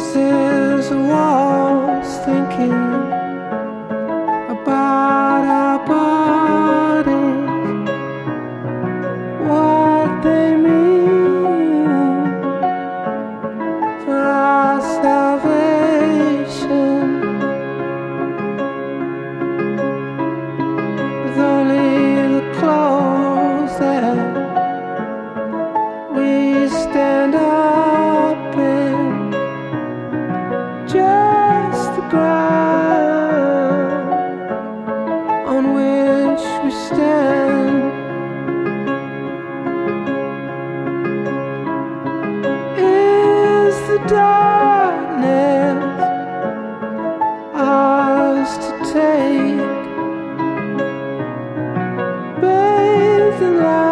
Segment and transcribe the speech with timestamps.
[0.00, 3.09] faces, walls thinking.
[36.70, 37.82] Which we stand.
[42.78, 45.84] Is the darkness
[47.54, 49.58] ours to take?
[52.40, 53.89] Bathed in lightness,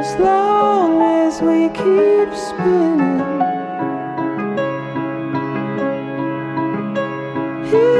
[0.00, 3.20] as long as we keep spinning.
[7.70, 7.99] Here